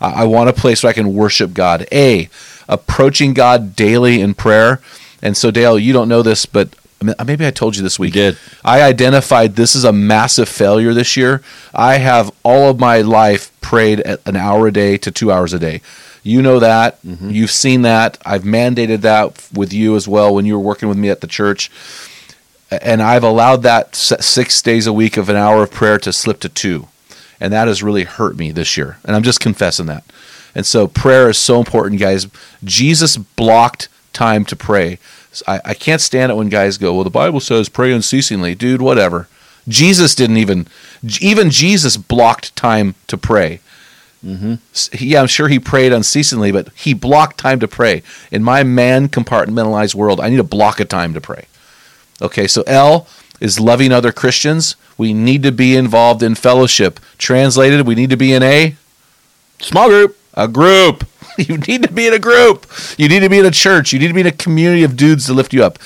I 0.00 0.24
want 0.24 0.48
a 0.48 0.54
place 0.54 0.82
where 0.82 0.90
I 0.90 0.94
can 0.94 1.14
worship 1.14 1.54
God. 1.54 1.86
A, 1.92 2.28
approaching 2.68 3.34
God 3.34 3.76
daily 3.76 4.20
in 4.20 4.34
prayer. 4.34 4.80
And 5.20 5.36
so, 5.36 5.50
Dale, 5.50 5.78
you 5.78 5.92
don't 5.92 6.08
know 6.08 6.22
this, 6.22 6.46
but 6.46 6.74
maybe 7.02 7.46
I 7.46 7.50
told 7.50 7.76
you 7.76 7.82
this 7.82 7.98
week. 7.98 8.14
You 8.14 8.22
did. 8.32 8.38
I 8.64 8.82
identified 8.82 9.56
this 9.56 9.74
is 9.74 9.84
a 9.84 9.92
massive 9.92 10.48
failure 10.48 10.94
this 10.94 11.16
year. 11.16 11.42
I 11.74 11.98
have 11.98 12.32
all 12.42 12.70
of 12.70 12.78
my 12.78 13.00
life 13.00 13.52
prayed 13.60 14.00
an 14.00 14.36
hour 14.36 14.66
a 14.66 14.72
day 14.72 14.96
to 14.98 15.10
two 15.10 15.30
hours 15.32 15.52
a 15.52 15.58
day. 15.58 15.80
You 16.22 16.40
know 16.40 16.58
that. 16.60 17.02
Mm-hmm. 17.02 17.30
You've 17.30 17.50
seen 17.50 17.82
that. 17.82 18.18
I've 18.24 18.42
mandated 18.42 19.00
that 19.00 19.48
with 19.52 19.72
you 19.72 19.96
as 19.96 20.06
well 20.06 20.34
when 20.34 20.46
you 20.46 20.54
were 20.54 20.64
working 20.64 20.88
with 20.88 20.98
me 20.98 21.10
at 21.10 21.20
the 21.20 21.26
church. 21.26 21.70
And 22.70 23.02
I've 23.02 23.24
allowed 23.24 23.62
that 23.64 23.94
six 23.94 24.62
days 24.62 24.86
a 24.86 24.92
week 24.92 25.16
of 25.16 25.28
an 25.28 25.36
hour 25.36 25.62
of 25.62 25.70
prayer 25.70 25.98
to 25.98 26.12
slip 26.12 26.40
to 26.40 26.48
two. 26.48 26.88
And 27.40 27.52
that 27.52 27.68
has 27.68 27.82
really 27.82 28.04
hurt 28.04 28.36
me 28.36 28.52
this 28.52 28.76
year. 28.76 28.98
And 29.04 29.16
I'm 29.16 29.24
just 29.24 29.40
confessing 29.40 29.86
that. 29.86 30.04
And 30.54 30.64
so 30.64 30.86
prayer 30.86 31.28
is 31.28 31.38
so 31.38 31.58
important, 31.58 32.00
guys. 32.00 32.28
Jesus 32.62 33.16
blocked 33.16 33.88
time 34.12 34.44
to 34.44 34.56
pray. 34.56 34.98
I, 35.46 35.60
I 35.64 35.74
can't 35.74 36.00
stand 36.00 36.32
it 36.32 36.36
when 36.36 36.48
guys 36.48 36.78
go, 36.78 36.94
well, 36.94 37.04
the 37.04 37.10
Bible 37.10 37.40
says 37.40 37.68
pray 37.68 37.92
unceasingly. 37.92 38.54
Dude, 38.54 38.82
whatever. 38.82 39.28
Jesus 39.68 40.14
didn't 40.14 40.38
even, 40.38 40.66
even 41.20 41.50
Jesus 41.50 41.96
blocked 41.96 42.54
time 42.56 42.94
to 43.06 43.16
pray. 43.16 43.60
Mm-hmm. 44.24 44.54
Yeah, 45.04 45.20
I'm 45.20 45.26
sure 45.26 45.48
he 45.48 45.58
prayed 45.58 45.92
unceasingly, 45.92 46.52
but 46.52 46.68
he 46.74 46.94
blocked 46.94 47.38
time 47.38 47.60
to 47.60 47.68
pray. 47.68 48.02
In 48.30 48.42
my 48.42 48.62
man 48.62 49.08
compartmentalized 49.08 49.94
world, 49.94 50.20
I 50.20 50.28
need 50.28 50.36
to 50.36 50.44
block 50.44 50.80
a 50.80 50.84
time 50.84 51.14
to 51.14 51.20
pray. 51.20 51.46
Okay, 52.20 52.46
so 52.46 52.62
L 52.66 53.08
is 53.40 53.58
loving 53.58 53.90
other 53.90 54.12
Christians. 54.12 54.76
We 54.96 55.12
need 55.12 55.42
to 55.42 55.50
be 55.50 55.74
involved 55.74 56.22
in 56.22 56.36
fellowship. 56.36 57.00
Translated, 57.18 57.86
we 57.86 57.96
need 57.96 58.10
to 58.10 58.16
be 58.16 58.32
in 58.32 58.42
a 58.42 58.76
small 59.60 59.88
group. 59.88 60.16
A 60.34 60.46
group. 60.46 61.04
You 61.38 61.56
need 61.56 61.82
to 61.82 61.92
be 61.92 62.06
in 62.06 62.12
a 62.12 62.18
group. 62.18 62.66
You 62.98 63.08
need 63.08 63.20
to 63.20 63.28
be 63.28 63.38
in 63.38 63.46
a 63.46 63.50
church. 63.50 63.92
You 63.92 63.98
need 63.98 64.08
to 64.08 64.14
be 64.14 64.20
in 64.20 64.26
a 64.26 64.32
community 64.32 64.84
of 64.84 64.96
dudes 64.96 65.26
to 65.26 65.32
lift 65.32 65.52
you 65.52 65.64
up. 65.64 65.78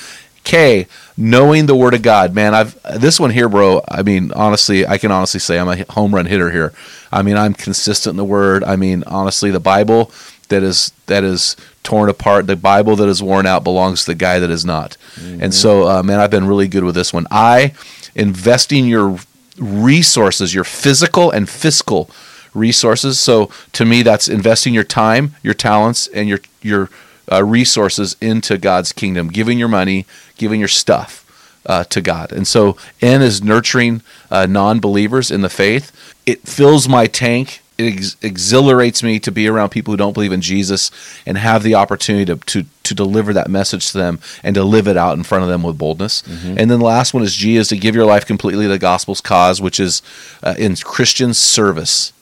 K, 0.43 0.87
knowing 1.17 1.65
the 1.65 1.75
word 1.75 1.93
of 1.93 2.01
God. 2.01 2.33
Man, 2.33 2.55
I've 2.55 2.81
this 3.01 3.19
one 3.19 3.31
here, 3.31 3.49
bro. 3.49 3.81
I 3.89 4.01
mean, 4.01 4.31
honestly, 4.31 4.87
I 4.87 4.97
can 4.97 5.11
honestly 5.11 5.41
say 5.41 5.59
I'm 5.59 5.67
a 5.67 5.83
home 5.91 6.15
run 6.15 6.25
hitter 6.25 6.51
here. 6.51 6.73
I 7.11 7.21
mean, 7.21 7.35
I'm 7.35 7.53
consistent 7.53 8.13
in 8.13 8.17
the 8.17 8.23
word. 8.23 8.63
I 8.63 8.77
mean, 8.77 9.03
honestly, 9.07 9.51
the 9.51 9.59
Bible 9.59 10.11
that 10.47 10.63
is 10.63 10.93
that 11.07 11.23
is 11.23 11.57
torn 11.83 12.09
apart, 12.09 12.47
the 12.47 12.55
Bible 12.55 12.95
that 12.95 13.09
is 13.09 13.21
worn 13.21 13.45
out 13.45 13.63
belongs 13.63 14.05
to 14.05 14.11
the 14.11 14.15
guy 14.15 14.39
that 14.39 14.49
is 14.49 14.63
not. 14.63 14.95
Mm-hmm. 15.15 15.43
And 15.43 15.53
so, 15.53 15.87
uh, 15.87 16.03
man, 16.03 16.19
I've 16.19 16.31
been 16.31 16.47
really 16.47 16.67
good 16.67 16.83
with 16.83 16.95
this 16.95 17.11
one. 17.11 17.27
I 17.29 17.73
investing 18.15 18.85
your 18.85 19.19
resources, 19.57 20.53
your 20.53 20.63
physical 20.63 21.31
and 21.31 21.49
fiscal 21.49 22.09
resources. 22.57 23.19
So 23.19 23.49
to 23.73 23.85
me, 23.85 24.01
that's 24.01 24.27
investing 24.27 24.73
your 24.73 24.83
time, 24.83 25.35
your 25.43 25.53
talents, 25.53 26.07
and 26.07 26.27
your 26.27 26.39
your 26.61 26.89
uh, 27.31 27.43
resources 27.43 28.15
into 28.21 28.57
God's 28.57 28.91
kingdom, 28.91 29.29
giving 29.29 29.59
your 29.59 29.67
money, 29.67 30.05
giving 30.37 30.59
your 30.59 30.69
stuff. 30.69 31.23
Uh, 31.65 31.83
to 31.83 31.99
God. 31.99 32.31
And 32.31 32.47
so 32.47 32.77
N 33.01 33.21
is 33.21 33.43
nurturing 33.43 34.01
uh, 34.31 34.45
non 34.45 34.79
believers 34.79 35.29
in 35.29 35.41
the 35.41 35.49
faith. 35.49 35.91
It 36.25 36.47
fills 36.47 36.87
my 36.87 37.07
tank 37.07 37.61
it 37.77 37.93
ex- 37.93 38.17
exhilarates 38.21 39.03
me 39.03 39.19
to 39.19 39.31
be 39.31 39.47
around 39.47 39.69
people 39.69 39.93
who 39.93 39.97
don't 39.97 40.13
believe 40.13 40.31
in 40.31 40.41
Jesus 40.41 40.91
and 41.25 41.37
have 41.37 41.63
the 41.63 41.75
opportunity 41.75 42.25
to, 42.25 42.37
to 42.37 42.65
to 42.83 42.95
deliver 42.95 43.33
that 43.33 43.49
message 43.49 43.91
to 43.91 43.97
them 43.97 44.17
and 44.43 44.55
to 44.55 44.63
live 44.63 44.87
it 44.87 44.95
out 44.95 45.17
in 45.17 45.23
front 45.23 45.43
of 45.43 45.49
them 45.49 45.61
with 45.61 45.77
boldness. 45.77 46.23
And 46.57 46.71
then 46.71 46.79
the 46.79 46.85
last 46.85 47.13
one 47.13 47.21
is 47.21 47.35
G 47.35 47.57
is 47.57 47.67
to 47.67 47.77
give 47.77 47.95
your 47.95 48.05
life 48.05 48.25
completely 48.25 48.63
to 48.63 48.69
the 48.69 48.79
gospel's 48.79 49.19
cause, 49.19 49.61
which 49.61 49.77
is 49.77 50.01
uh, 50.41 50.55
in 50.57 50.75
Christian 50.77 51.33
service, 51.33 52.13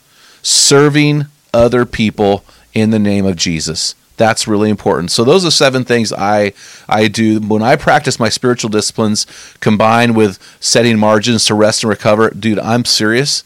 serving 0.45 1.25
other 1.53 1.85
people 1.85 2.45
in 2.73 2.91
the 2.91 2.99
name 2.99 3.25
of 3.25 3.35
Jesus. 3.35 3.95
That's 4.17 4.47
really 4.47 4.69
important. 4.69 5.11
So 5.11 5.23
those 5.23 5.43
are 5.43 5.51
seven 5.51 5.83
things 5.83 6.13
I 6.13 6.53
I 6.87 7.07
do 7.07 7.39
when 7.39 7.61
I 7.61 7.75
practice 7.75 8.19
my 8.19 8.29
spiritual 8.29 8.69
disciplines 8.69 9.25
combined 9.59 10.15
with 10.15 10.39
setting 10.59 10.97
margins 10.97 11.45
to 11.45 11.55
rest 11.55 11.83
and 11.83 11.89
recover. 11.89 12.29
Dude, 12.29 12.59
I'm 12.59 12.85
serious. 12.85 13.43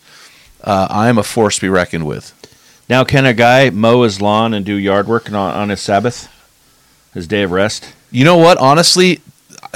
Uh, 0.62 0.88
I'm 0.90 1.18
a 1.18 1.24
force 1.24 1.56
to 1.56 1.62
be 1.62 1.70
reckoned 1.70 2.06
with. 2.06 2.36
Now, 2.90 3.04
can 3.04 3.26
a 3.26 3.34
guy 3.34 3.70
mow 3.70 4.04
his 4.04 4.22
lawn 4.22 4.54
and 4.54 4.66
do 4.66 4.74
yard 4.74 5.08
work 5.08 5.30
on, 5.30 5.36
on 5.36 5.70
his 5.70 5.80
Sabbath, 5.80 6.28
his 7.14 7.28
day 7.28 7.44
of 7.44 7.52
rest? 7.52 7.94
You 8.12 8.26
know 8.26 8.38
what? 8.38 8.58
Honestly, 8.58 9.22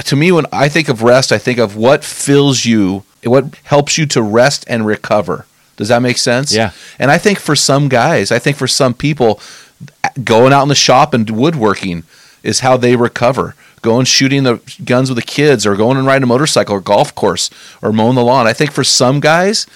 to 0.04 0.14
me, 0.14 0.30
when 0.30 0.46
I 0.52 0.68
think 0.68 0.88
of 0.88 1.02
rest, 1.02 1.32
I 1.32 1.38
think 1.38 1.58
of 1.58 1.74
what 1.74 2.04
fills 2.04 2.66
you, 2.66 3.04
what 3.24 3.56
helps 3.64 3.96
you 3.96 4.06
to 4.06 4.22
rest 4.22 4.64
and 4.68 4.84
recover. 4.84 5.46
Does 5.76 5.88
that 5.88 6.02
make 6.02 6.18
sense? 6.18 6.54
Yeah. 6.54 6.72
And 6.98 7.10
I 7.10 7.18
think 7.18 7.38
for 7.38 7.56
some 7.56 7.88
guys, 7.88 8.30
I 8.30 8.38
think 8.38 8.56
for 8.56 8.66
some 8.66 8.94
people, 8.94 9.40
going 10.22 10.52
out 10.52 10.62
in 10.62 10.68
the 10.68 10.74
shop 10.74 11.14
and 11.14 11.28
woodworking 11.30 12.04
is 12.42 12.60
how 12.60 12.76
they 12.76 12.96
recover. 12.96 13.54
Going 13.82 14.06
shooting 14.06 14.44
the 14.44 14.60
guns 14.84 15.10
with 15.10 15.16
the 15.16 15.22
kids, 15.22 15.66
or 15.66 15.76
going 15.76 15.98
and 15.98 16.06
riding 16.06 16.22
a 16.22 16.26
motorcycle, 16.26 16.76
or 16.76 16.80
golf 16.80 17.14
course, 17.14 17.50
or 17.82 17.92
mowing 17.92 18.14
the 18.14 18.24
lawn. 18.24 18.46
I 18.46 18.54
think 18.54 18.72
for 18.72 18.82
some 18.84 19.20
guys, 19.20 19.66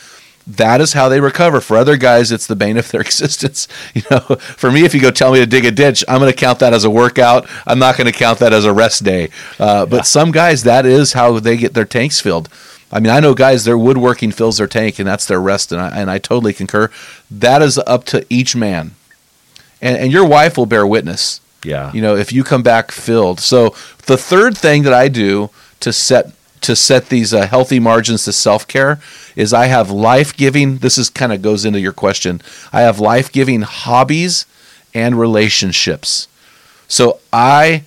that 0.47 0.81
is 0.81 0.95
how 0.95 1.11
they 1.11 1.21
recover. 1.21 1.61
For 1.61 1.77
other 1.77 1.99
guys, 1.99 2.33
it's 2.33 2.47
the 2.47 2.57
bane 2.57 2.79
of 2.79 2.91
their 2.91 3.01
existence. 3.03 3.69
You 3.95 4.03
know, 4.11 4.21
for 4.21 4.71
me, 4.71 4.85
if 4.85 4.95
you 4.95 5.01
go 5.01 5.11
tell 5.11 5.33
me 5.33 5.41
to 5.41 5.47
dig 5.47 5.67
a 5.67 5.71
ditch, 5.71 6.03
I'm 6.09 6.21
going 6.21 6.33
to 6.33 6.37
count 6.37 6.61
that 6.61 6.73
as 6.73 6.85
a 6.85 6.91
workout. 6.91 7.47
I'm 7.67 7.79
not 7.79 7.97
going 7.97 8.11
to 8.11 8.19
count 8.19 8.39
that 8.39 8.55
as 8.55 8.65
a 8.65 8.73
rest 8.73 9.05
day. 9.05 9.29
Uh, 9.59 9.85
but 9.85 10.07
some 10.07 10.31
guys, 10.31 10.63
that 10.63 10.87
is 10.87 11.13
how 11.13 11.39
they 11.39 11.59
get 11.59 11.75
their 11.75 11.85
tanks 11.85 12.19
filled. 12.21 12.49
I 12.91 13.01
mean, 13.01 13.11
I 13.11 13.21
know 13.21 13.35
guys, 13.35 13.65
their 13.65 13.79
woodworking 13.79 14.33
fills 14.33 14.59
their 14.59 14.67
tank, 14.67 14.99
and 14.99 15.07
that's 15.07 15.27
their 15.27 15.41
rest, 15.41 15.73
and 15.73 15.81
I, 15.81 15.89
and 15.91 16.11
I 16.11 16.19
totally 16.19 16.53
concur. 16.53 16.91
That 17.31 17.61
is 17.63 17.79
up 17.79 18.05
to 18.07 18.25
each 18.31 18.57
man, 18.57 18.95
and, 19.83 19.97
and 19.97 20.13
your 20.13 20.27
wife 20.27 20.57
will 20.57 20.67
bear 20.67 20.87
witness. 20.87 21.41
Yeah. 21.65 21.93
you 21.93 22.01
know 22.01 22.15
if 22.17 22.33
you 22.33 22.45
come 22.45 22.63
back 22.63 22.93
filled. 22.93 23.41
So 23.41 23.75
the 24.07 24.17
third 24.17 24.57
thing 24.57 24.85
that 24.85 24.93
i 24.93 25.09
do 25.09 25.51
to 25.81 25.93
set 25.93 26.33
to 26.61 26.77
set 26.77 27.09
these 27.09 27.35
uh, 27.35 27.47
healthy 27.47 27.79
margins 27.81 28.25
to 28.25 28.33
self-care 28.33 29.01
is 29.37 29.53
i 29.53 29.67
have 29.67 29.91
life-giving 29.91 30.79
this 30.79 30.99
is 30.99 31.11
kind 31.11 31.33
of 31.33 31.43
goes 31.43 31.65
into 31.65 31.81
your 31.81 31.93
question. 31.93 32.41
I 32.73 32.83
have 32.83 33.01
life-giving 33.01 33.63
hobbies 33.63 34.47
and 34.95 35.19
relationships. 35.19 36.29
So 36.87 37.19
i 37.33 37.85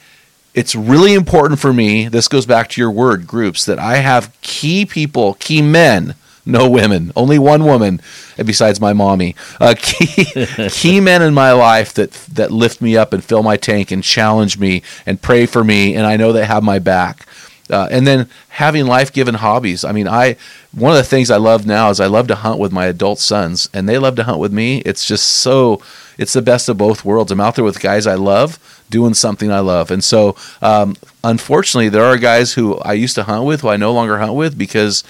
it's 0.53 0.75
really 0.75 1.13
important 1.13 1.59
for 1.59 1.73
me 1.73 2.07
this 2.07 2.27
goes 2.27 2.45
back 2.45 2.69
to 2.69 2.81
your 2.81 2.91
word 2.91 3.25
groups 3.27 3.65
that 3.65 3.79
i 3.79 3.97
have 3.97 4.35
key 4.41 4.85
people 4.85 5.35
key 5.35 5.61
men 5.61 6.15
no 6.45 6.69
women 6.69 7.11
only 7.15 7.37
one 7.37 7.63
woman 7.63 8.01
besides 8.37 8.81
my 8.81 8.93
mommy 8.93 9.35
uh, 9.59 9.75
key, 9.81 10.25
key 10.69 10.99
men 10.99 11.21
in 11.21 11.33
my 11.33 11.51
life 11.51 11.93
that 11.93 12.11
that 12.11 12.51
lift 12.51 12.81
me 12.81 12.97
up 12.97 13.13
and 13.13 13.23
fill 13.23 13.43
my 13.43 13.57
tank 13.57 13.91
and 13.91 14.03
challenge 14.03 14.57
me 14.57 14.81
and 15.05 15.21
pray 15.21 15.45
for 15.45 15.63
me 15.63 15.95
and 15.95 16.05
i 16.05 16.17
know 16.17 16.31
they 16.31 16.45
have 16.45 16.63
my 16.63 16.79
back. 16.79 17.27
Uh, 17.69 17.87
and 17.89 18.05
then 18.05 18.27
having 18.49 18.85
life-given 18.85 19.35
hobbies. 19.35 19.85
I 19.85 19.93
mean 19.93 20.05
i 20.05 20.35
one 20.73 20.91
of 20.91 20.97
the 20.97 21.05
things 21.05 21.31
i 21.31 21.37
love 21.37 21.65
now 21.65 21.89
is 21.89 22.01
i 22.01 22.05
love 22.05 22.27
to 22.27 22.35
hunt 22.35 22.59
with 22.59 22.73
my 22.73 22.87
adult 22.87 23.19
sons 23.19 23.69
and 23.73 23.87
they 23.87 23.97
love 23.97 24.15
to 24.17 24.25
hunt 24.25 24.39
with 24.39 24.51
me. 24.51 24.79
It's 24.79 25.05
just 25.05 25.25
so 25.25 25.81
it's 26.17 26.33
the 26.33 26.41
best 26.41 26.67
of 26.67 26.77
both 26.77 27.05
worlds. 27.05 27.31
I'm 27.31 27.39
out 27.39 27.55
there 27.55 27.63
with 27.63 27.79
guys 27.79 28.07
i 28.07 28.15
love 28.15 28.59
doing 28.91 29.13
something 29.15 29.51
i 29.51 29.59
love 29.59 29.89
and 29.89 30.03
so 30.03 30.35
um, 30.61 30.95
unfortunately 31.23 31.89
there 31.89 32.05
are 32.05 32.17
guys 32.17 32.53
who 32.53 32.77
i 32.79 32.93
used 32.93 33.15
to 33.15 33.23
hunt 33.23 33.45
with 33.45 33.61
who 33.61 33.69
i 33.69 33.77
no 33.77 33.91
longer 33.91 34.19
hunt 34.19 34.33
with 34.33 34.57
because 34.57 35.03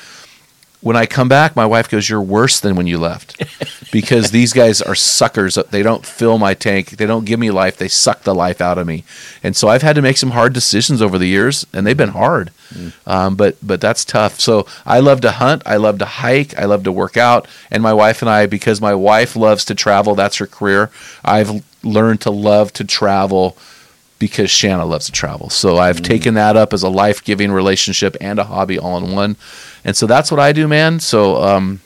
when 0.81 0.95
I 0.95 1.05
come 1.05 1.29
back, 1.29 1.55
my 1.55 1.65
wife 1.65 1.89
goes, 1.89 2.09
"You're 2.09 2.21
worse 2.21 2.59
than 2.59 2.75
when 2.75 2.87
you 2.87 2.97
left," 2.97 3.41
because 3.91 4.31
these 4.31 4.51
guys 4.51 4.81
are 4.81 4.95
suckers. 4.95 5.55
They 5.69 5.83
don't 5.83 6.05
fill 6.05 6.39
my 6.39 6.55
tank. 6.55 6.91
They 6.91 7.05
don't 7.05 7.25
give 7.25 7.39
me 7.39 7.51
life. 7.51 7.77
They 7.77 7.87
suck 7.87 8.23
the 8.23 8.33
life 8.33 8.59
out 8.59 8.79
of 8.79 8.87
me. 8.87 9.03
And 9.43 9.55
so 9.55 9.67
I've 9.67 9.83
had 9.83 9.95
to 9.95 10.01
make 10.01 10.17
some 10.17 10.31
hard 10.31 10.53
decisions 10.53 11.01
over 11.01 11.17
the 11.17 11.27
years, 11.27 11.65
and 11.71 11.85
they've 11.85 11.95
been 11.95 12.09
hard. 12.09 12.51
Um, 13.05 13.35
but 13.35 13.55
but 13.61 13.79
that's 13.79 14.03
tough. 14.03 14.39
So 14.39 14.65
I 14.85 14.99
love 14.99 15.21
to 15.21 15.31
hunt. 15.31 15.61
I 15.65 15.77
love 15.77 15.99
to 15.99 16.05
hike. 16.05 16.57
I 16.57 16.65
love 16.65 16.83
to 16.83 16.91
work 16.91 17.15
out. 17.15 17.47
And 17.69 17.83
my 17.83 17.93
wife 17.93 18.21
and 18.21 18.29
I, 18.29 18.47
because 18.47 18.81
my 18.81 18.95
wife 18.95 19.35
loves 19.35 19.65
to 19.65 19.75
travel, 19.75 20.15
that's 20.15 20.37
her 20.37 20.47
career. 20.47 20.89
I've 21.23 21.63
learned 21.83 22.21
to 22.21 22.31
love 22.31 22.73
to 22.73 22.83
travel 22.83 23.57
because 24.19 24.51
Shanna 24.51 24.85
loves 24.85 25.07
to 25.07 25.11
travel. 25.11 25.49
So 25.49 25.77
I've 25.77 26.01
taken 26.03 26.35
that 26.35 26.55
up 26.55 26.73
as 26.73 26.83
a 26.83 26.89
life 26.89 27.23
giving 27.23 27.51
relationship 27.51 28.15
and 28.21 28.37
a 28.37 28.43
hobby 28.43 28.77
all 28.77 28.97
in 28.97 29.11
one. 29.11 29.35
And 29.83 29.95
so 29.95 30.05
that's 30.05 30.29
what 30.29 30.39
I 30.39 30.51
do, 30.51 30.67
man. 30.67 30.99
So, 30.99 31.41
um, 31.41 31.81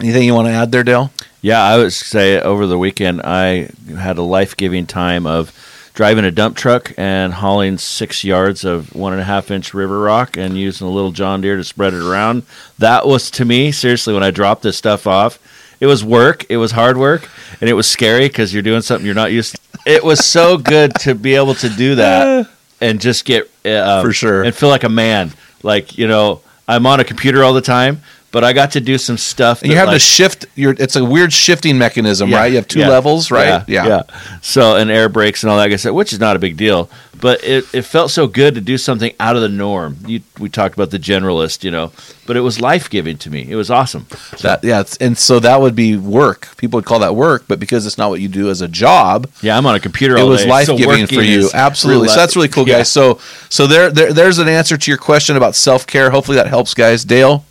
anything 0.00 0.22
you 0.22 0.34
want 0.34 0.48
to 0.48 0.52
add 0.52 0.72
there, 0.72 0.82
Dale? 0.82 1.12
Yeah, 1.42 1.62
I 1.62 1.76
would 1.76 1.92
say 1.92 2.40
over 2.40 2.66
the 2.66 2.78
weekend 2.78 3.20
I 3.22 3.68
had 3.96 4.16
a 4.16 4.22
life 4.22 4.56
giving 4.56 4.86
time 4.86 5.26
of 5.26 5.52
driving 5.92 6.24
a 6.24 6.30
dump 6.30 6.56
truck 6.56 6.92
and 6.96 7.32
hauling 7.32 7.78
six 7.78 8.22
yards 8.24 8.64
of 8.64 8.94
one 8.94 9.12
and 9.12 9.22
a 9.22 9.24
half 9.24 9.50
inch 9.50 9.72
river 9.72 10.00
rock 10.00 10.36
and 10.36 10.58
using 10.58 10.86
a 10.86 10.90
little 10.90 11.12
John 11.12 11.40
Deere 11.40 11.56
to 11.56 11.64
spread 11.64 11.94
it 11.94 12.02
around. 12.02 12.44
That 12.78 13.06
was 13.06 13.30
to 13.32 13.44
me, 13.44 13.72
seriously, 13.72 14.12
when 14.12 14.22
I 14.22 14.30
dropped 14.30 14.62
this 14.62 14.76
stuff 14.76 15.06
off, 15.06 15.38
it 15.80 15.86
was 15.86 16.04
work. 16.04 16.46
It 16.48 16.56
was 16.56 16.72
hard 16.72 16.96
work 16.96 17.28
and 17.60 17.68
it 17.68 17.74
was 17.74 17.86
scary 17.86 18.28
because 18.28 18.52
you're 18.52 18.62
doing 18.62 18.82
something 18.82 19.04
you're 19.06 19.14
not 19.14 19.32
used 19.32 19.56
to. 19.56 19.60
It 19.86 20.02
was 20.02 20.24
so 20.24 20.58
good 20.58 20.94
to 21.00 21.14
be 21.14 21.34
able 21.34 21.54
to 21.56 21.68
do 21.68 21.94
that 21.96 22.48
and 22.80 23.00
just 23.00 23.24
get 23.24 23.50
uh, 23.64 24.02
For 24.02 24.12
sure. 24.12 24.42
and 24.42 24.54
feel 24.54 24.68
like 24.68 24.84
a 24.84 24.88
man. 24.88 25.32
Like, 25.62 25.96
you 25.98 26.06
know, 26.08 26.40
I'm 26.68 26.86
on 26.86 27.00
a 27.00 27.04
computer 27.04 27.44
all 27.44 27.52
the 27.54 27.60
time, 27.60 28.02
but 28.32 28.44
I 28.44 28.52
got 28.52 28.72
to 28.72 28.80
do 28.80 28.98
some 28.98 29.16
stuff. 29.16 29.62
And 29.62 29.70
you 29.70 29.76
have 29.78 29.90
to 29.90 29.98
shift 29.98 30.46
your. 30.54 30.74
It's 30.78 30.96
a 30.96 31.04
weird 31.04 31.32
shifting 31.32 31.78
mechanism, 31.78 32.30
Yeah, 32.30 32.38
right? 32.38 32.46
You 32.50 32.56
have 32.56 32.68
two 32.68 32.80
yeah, 32.80 32.88
levels, 32.88 33.30
right? 33.30 33.66
Yeah, 33.68 33.86
Yeah. 33.86 34.02
So 34.42 34.76
and 34.76 34.90
air 34.90 35.08
brakes 35.08 35.42
and 35.42 35.50
all 35.50 35.56
that, 35.56 35.64
like 35.64 35.72
I 35.72 35.76
said, 35.76 35.90
which 35.92 36.12
is 36.12 36.20
not 36.20 36.36
a 36.36 36.38
big 36.38 36.56
deal, 36.56 36.90
but 37.18 37.42
it, 37.42 37.64
it 37.74 37.82
felt 37.82 38.10
so 38.10 38.26
good 38.26 38.54
to 38.56 38.60
do 38.60 38.76
something 38.76 39.12
out 39.18 39.36
of 39.36 39.42
the 39.42 39.48
norm. 39.48 39.96
You, 40.06 40.20
we 40.38 40.48
talked 40.50 40.74
about 40.74 40.90
the 40.90 40.98
generalist, 40.98 41.64
you 41.64 41.70
know, 41.70 41.92
but 42.26 42.36
it 42.36 42.40
was 42.40 42.60
life 42.60 42.90
giving 42.90 43.16
to 43.18 43.30
me. 43.30 43.50
It 43.50 43.56
was 43.56 43.70
awesome. 43.70 44.06
That 44.42 44.62
yeah, 44.62 44.84
and 45.00 45.16
so 45.16 45.38
that 45.40 45.60
would 45.62 45.74
be 45.74 45.96
work. 45.96 46.54
People 46.58 46.76
would 46.78 46.84
call 46.84 46.98
that 46.98 47.14
work, 47.16 47.44
but 47.48 47.58
because 47.58 47.86
it's 47.86 47.96
not 47.96 48.10
what 48.10 48.20
you 48.20 48.28
do 48.28 48.50
as 48.50 48.60
a 48.60 48.68
job, 48.68 49.30
Yeah, 49.40 49.56
I'm 49.56 49.64
on 49.64 49.74
a 49.74 49.80
computer. 49.80 50.16
it 50.18 50.24
was 50.24 50.44
life 50.44 50.66
giving 50.66 50.88
working 50.88 51.06
for 51.06 51.22
you. 51.22 51.48
Absolutely. 51.54 52.08
So 52.08 52.16
that's 52.16 52.36
really 52.36 52.48
cool, 52.48 52.68
Yeah. 52.68 52.78
guys. 52.78 52.90
So 52.92 53.18
so 53.48 53.66
there, 53.66 53.90
there 53.90 54.12
there's 54.12 54.38
an 54.38 54.48
answer 54.48 54.76
to 54.76 54.90
your 54.90 54.98
question 54.98 55.36
about 55.36 55.54
self 55.54 55.86
care. 55.86 56.10
Hopefully 56.10 56.36
that 56.36 56.48
helps, 56.48 56.74
guys. 56.74 57.04
Dale, 57.04 57.44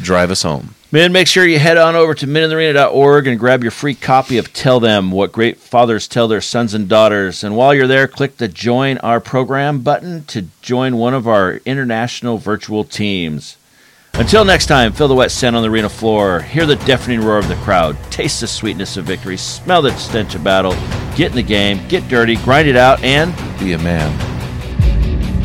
drive 0.00 0.30
us 0.30 0.42
home. 0.42 0.74
Men, 0.94 1.10
make 1.10 1.26
sure 1.26 1.44
you 1.44 1.58
head 1.58 1.76
on 1.76 1.96
over 1.96 2.14
to 2.14 2.26
meninthearena.org 2.26 3.26
and 3.26 3.40
grab 3.40 3.62
your 3.62 3.72
free 3.72 3.96
copy 3.96 4.38
of 4.38 4.52
Tell 4.52 4.78
Them 4.78 5.10
What 5.10 5.32
Great 5.32 5.58
Fathers 5.58 6.06
Tell 6.06 6.28
Their 6.28 6.40
Sons 6.40 6.72
and 6.72 6.88
Daughters. 6.88 7.42
And 7.42 7.56
while 7.56 7.74
you're 7.74 7.88
there, 7.88 8.06
click 8.06 8.36
the 8.36 8.46
Join 8.46 8.98
Our 8.98 9.18
Program 9.18 9.80
button 9.80 10.24
to 10.26 10.46
join 10.62 10.96
one 10.96 11.12
of 11.12 11.26
our 11.26 11.56
international 11.64 12.38
virtual 12.38 12.84
teams. 12.84 13.56
Until 14.16 14.44
next 14.44 14.66
time, 14.66 14.92
feel 14.92 15.08
the 15.08 15.14
wet 15.16 15.32
sand 15.32 15.56
on 15.56 15.62
the 15.64 15.68
arena 15.68 15.88
floor, 15.88 16.40
hear 16.40 16.66
the 16.66 16.76
deafening 16.76 17.20
roar 17.20 17.38
of 17.38 17.48
the 17.48 17.56
crowd, 17.56 17.96
taste 18.12 18.40
the 18.40 18.46
sweetness 18.46 18.96
of 18.96 19.04
victory, 19.04 19.36
smell 19.36 19.82
the 19.82 19.90
stench 19.96 20.36
of 20.36 20.44
battle, 20.44 20.76
get 21.16 21.30
in 21.30 21.34
the 21.34 21.42
game, 21.42 21.80
get 21.88 22.06
dirty, 22.06 22.36
grind 22.36 22.68
it 22.68 22.76
out, 22.76 23.02
and 23.02 23.34
Be 23.58 23.72
a 23.72 23.78
man. 23.78 24.33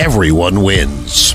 everyone 0.00 0.62
wins. 0.62 1.34